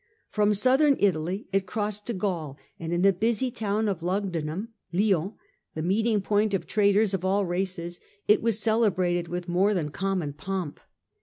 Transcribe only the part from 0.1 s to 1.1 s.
From Southern